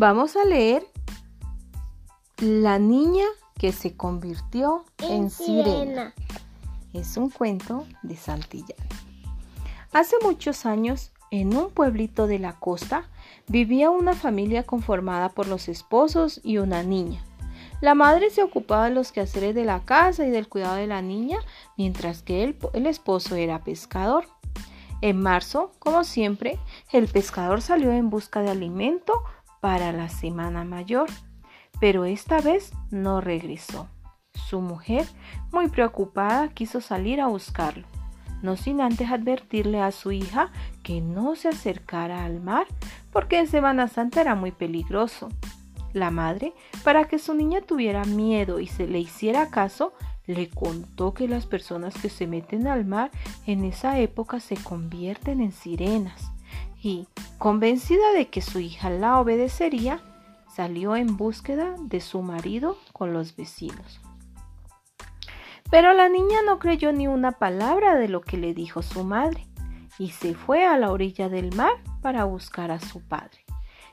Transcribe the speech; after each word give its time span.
Vamos 0.00 0.34
a 0.34 0.46
leer 0.46 0.82
La 2.38 2.78
niña 2.78 3.26
que 3.58 3.70
se 3.70 3.98
convirtió 3.98 4.86
en, 4.96 5.28
sirena. 5.28 6.14
Es 6.94 7.18
un 7.18 7.28
cuento 7.28 7.86
de 8.02 8.16
Santillán. 8.16 8.78
Hace 9.92 10.16
muchos 10.22 10.64
años, 10.64 11.12
en 11.30 11.54
un 11.54 11.68
pueblito 11.68 12.26
de 12.26 12.38
la 12.38 12.58
costa, 12.58 13.10
vivía 13.46 13.90
una 13.90 14.14
familia 14.14 14.62
conformada 14.62 15.28
por 15.28 15.46
los 15.48 15.68
esposos 15.68 16.40
y 16.42 16.56
una 16.56 16.82
niña. 16.82 17.22
La 17.82 17.94
madre 17.94 18.30
se 18.30 18.42
ocupaba 18.42 18.86
de 18.86 18.94
los 18.94 19.12
quehaceres 19.12 19.54
de 19.54 19.66
la 19.66 19.80
casa 19.80 20.26
y 20.26 20.30
del 20.30 20.48
cuidado 20.48 20.76
de 20.76 20.86
la 20.86 21.02
niña, 21.02 21.36
mientras 21.76 22.22
que 22.22 22.42
el, 22.42 22.56
el 22.72 22.86
esposo 22.86 23.34
era 23.34 23.64
pescador. 23.64 24.24
En 25.02 25.20
marzo, 25.20 25.72
como 25.78 26.04
siempre, 26.04 26.58
el 26.90 27.06
pescador 27.06 27.60
salió 27.60 27.90
en 27.92 28.08
busca 28.08 28.40
de 28.40 28.50
alimento 28.50 29.12
para 29.60 29.92
la 29.92 30.08
Semana 30.08 30.64
Mayor, 30.64 31.08
pero 31.80 32.04
esta 32.04 32.40
vez 32.40 32.72
no 32.90 33.20
regresó. 33.20 33.88
Su 34.34 34.60
mujer, 34.60 35.06
muy 35.52 35.68
preocupada, 35.68 36.48
quiso 36.48 36.80
salir 36.80 37.20
a 37.20 37.26
buscarlo, 37.26 37.86
no 38.42 38.56
sin 38.56 38.80
antes 38.80 39.10
advertirle 39.10 39.80
a 39.80 39.92
su 39.92 40.12
hija 40.12 40.50
que 40.82 41.00
no 41.00 41.36
se 41.36 41.48
acercara 41.48 42.24
al 42.24 42.40
mar, 42.40 42.66
porque 43.12 43.38
en 43.38 43.46
Semana 43.46 43.88
Santa 43.88 44.20
era 44.20 44.34
muy 44.34 44.50
peligroso. 44.50 45.28
La 45.92 46.10
madre, 46.10 46.54
para 46.84 47.06
que 47.06 47.18
su 47.18 47.34
niña 47.34 47.60
tuviera 47.60 48.04
miedo 48.04 48.60
y 48.60 48.68
se 48.68 48.86
le 48.86 49.00
hiciera 49.00 49.50
caso, 49.50 49.92
le 50.26 50.48
contó 50.48 51.12
que 51.12 51.26
las 51.26 51.46
personas 51.46 51.94
que 51.94 52.08
se 52.08 52.28
meten 52.28 52.68
al 52.68 52.84
mar 52.84 53.10
en 53.46 53.64
esa 53.64 53.98
época 53.98 54.38
se 54.38 54.56
convierten 54.56 55.40
en 55.40 55.50
sirenas 55.50 56.30
y, 56.82 57.06
convencida 57.38 58.12
de 58.14 58.28
que 58.28 58.40
su 58.40 58.60
hija 58.60 58.90
la 58.90 59.20
obedecería, 59.20 60.00
salió 60.54 60.96
en 60.96 61.16
búsqueda 61.16 61.74
de 61.78 62.00
su 62.00 62.22
marido 62.22 62.76
con 62.92 63.12
los 63.12 63.36
vecinos. 63.36 64.00
Pero 65.70 65.92
la 65.94 66.08
niña 66.08 66.38
no 66.44 66.58
creyó 66.58 66.92
ni 66.92 67.06
una 67.06 67.32
palabra 67.32 67.94
de 67.94 68.08
lo 68.08 68.20
que 68.22 68.36
le 68.36 68.54
dijo 68.54 68.82
su 68.82 69.04
madre 69.04 69.46
y 69.98 70.10
se 70.10 70.34
fue 70.34 70.66
a 70.66 70.76
la 70.78 70.90
orilla 70.90 71.28
del 71.28 71.54
mar 71.54 71.72
para 72.02 72.24
buscar 72.24 72.70
a 72.70 72.80
su 72.80 73.00
padre. 73.00 73.44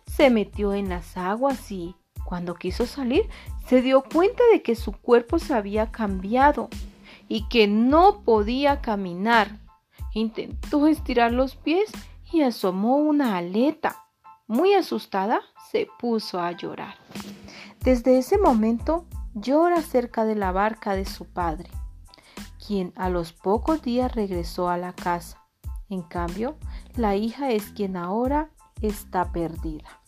Se 0.07 0.29
metió 0.29 0.73
en 0.73 0.89
las 0.89 1.17
aguas 1.17 1.71
y, 1.71 1.95
cuando 2.25 2.55
quiso 2.55 2.85
salir, 2.85 3.29
se 3.67 3.81
dio 3.81 4.01
cuenta 4.01 4.43
de 4.51 4.61
que 4.61 4.75
su 4.75 4.93
cuerpo 4.93 5.37
se 5.37 5.53
había 5.53 5.91
cambiado 5.91 6.69
y 7.27 7.47
que 7.49 7.67
no 7.67 8.21
podía 8.23 8.81
caminar. 8.81 9.59
Intentó 10.13 10.87
estirar 10.87 11.31
los 11.33 11.55
pies 11.55 11.91
y 12.31 12.41
asomó 12.41 12.97
una 12.97 13.37
aleta. 13.37 14.05
Muy 14.47 14.73
asustada, 14.73 15.41
se 15.71 15.87
puso 15.99 16.39
a 16.39 16.51
llorar. 16.51 16.95
Desde 17.81 18.17
ese 18.17 18.37
momento 18.37 19.05
llora 19.33 19.81
cerca 19.81 20.25
de 20.25 20.35
la 20.35 20.51
barca 20.51 20.95
de 20.95 21.05
su 21.05 21.25
padre, 21.25 21.69
quien 22.65 22.93
a 22.95 23.09
los 23.09 23.33
pocos 23.33 23.81
días 23.81 24.13
regresó 24.13 24.69
a 24.69 24.77
la 24.77 24.93
casa. 24.93 25.43
En 25.89 26.01
cambio, 26.01 26.57
la 26.95 27.15
hija 27.15 27.51
es 27.51 27.71
quien 27.71 27.95
ahora 27.97 28.49
está 28.81 29.31
perdida. 29.31 30.01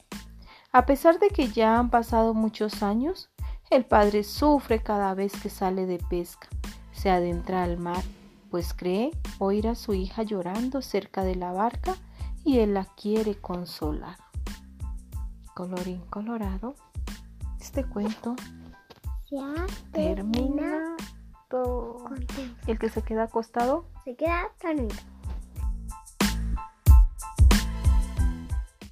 A 0.72 0.86
pesar 0.86 1.20
de 1.20 1.30
que 1.30 1.48
ya 1.48 1.80
han 1.80 1.90
pasado 1.90 2.34
muchos 2.34 2.84
años, 2.84 3.30
el 3.70 3.86
padre 3.86 4.24
sufre 4.24 4.82
cada 4.82 5.14
vez 5.14 5.34
que 5.42 5.50
sale 5.50 5.86
de 5.86 6.00
pesca, 6.10 6.48
se 6.92 7.10
adentra 7.10 7.64
al 7.64 7.78
mar, 7.78 8.04
pues 8.50 8.74
cree 8.74 9.12
oír 9.38 9.68
a 9.68 9.76
su 9.76 9.94
hija 9.94 10.24
llorando 10.24 10.82
cerca 10.82 11.24
de 11.24 11.36
la 11.36 11.52
barca 11.52 11.96
y 12.44 12.60
él 12.60 12.74
la 12.74 12.86
quiere 12.86 13.36
consolar. 13.36 14.18
Colorín 15.54 16.02
colorado, 16.10 16.76
este 17.60 17.84
cuento 17.84 18.36
Ya 19.30 19.66
termina. 19.92 20.96
El 22.68 22.78
que 22.78 22.90
se 22.90 23.02
queda 23.02 23.24
acostado 23.24 23.86
Se 24.04 24.16
queda 24.16 24.52
dormido. 24.62 25.19